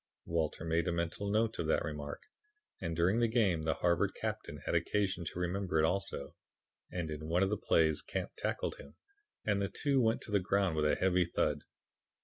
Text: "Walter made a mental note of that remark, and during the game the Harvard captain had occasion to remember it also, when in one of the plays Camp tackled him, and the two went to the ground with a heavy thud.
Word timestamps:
"Walter 0.25 0.65
made 0.65 0.87
a 0.87 0.91
mental 0.91 1.29
note 1.29 1.59
of 1.59 1.67
that 1.67 1.83
remark, 1.85 2.23
and 2.81 2.95
during 2.95 3.19
the 3.19 3.27
game 3.27 3.65
the 3.65 3.75
Harvard 3.75 4.15
captain 4.15 4.57
had 4.65 4.73
occasion 4.73 5.25
to 5.25 5.37
remember 5.37 5.77
it 5.77 5.85
also, 5.85 6.35
when 6.89 7.11
in 7.11 7.27
one 7.27 7.43
of 7.43 7.51
the 7.51 7.55
plays 7.55 8.01
Camp 8.01 8.31
tackled 8.35 8.77
him, 8.77 8.95
and 9.45 9.61
the 9.61 9.69
two 9.69 10.01
went 10.01 10.21
to 10.21 10.31
the 10.31 10.39
ground 10.39 10.75
with 10.75 10.85
a 10.85 10.95
heavy 10.95 11.25
thud. 11.25 11.61